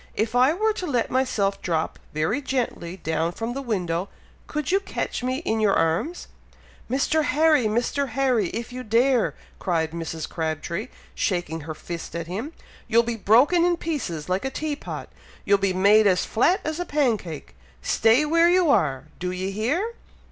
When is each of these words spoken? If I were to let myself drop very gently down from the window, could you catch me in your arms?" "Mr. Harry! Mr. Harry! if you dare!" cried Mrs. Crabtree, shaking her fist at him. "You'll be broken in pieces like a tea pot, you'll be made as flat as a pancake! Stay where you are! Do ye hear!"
If 0.15 0.33
I 0.33 0.51
were 0.51 0.73
to 0.73 0.87
let 0.87 1.11
myself 1.11 1.61
drop 1.61 1.99
very 2.11 2.41
gently 2.41 2.97
down 2.97 3.33
from 3.33 3.53
the 3.53 3.61
window, 3.61 4.09
could 4.47 4.71
you 4.71 4.79
catch 4.79 5.21
me 5.21 5.43
in 5.45 5.59
your 5.59 5.75
arms?" 5.75 6.27
"Mr. 6.89 7.25
Harry! 7.25 7.65
Mr. 7.65 8.09
Harry! 8.09 8.47
if 8.47 8.73
you 8.73 8.81
dare!" 8.81 9.35
cried 9.59 9.91
Mrs. 9.91 10.27
Crabtree, 10.27 10.87
shaking 11.13 11.59
her 11.61 11.75
fist 11.75 12.15
at 12.15 12.25
him. 12.25 12.51
"You'll 12.87 13.03
be 13.03 13.15
broken 13.15 13.63
in 13.63 13.77
pieces 13.77 14.27
like 14.27 14.43
a 14.43 14.49
tea 14.49 14.75
pot, 14.75 15.07
you'll 15.45 15.59
be 15.59 15.71
made 15.71 16.07
as 16.07 16.25
flat 16.25 16.61
as 16.63 16.79
a 16.79 16.85
pancake! 16.85 17.53
Stay 17.83 18.25
where 18.25 18.49
you 18.49 18.71
are! 18.71 19.03
Do 19.19 19.29
ye 19.31 19.51
hear!" 19.51 19.93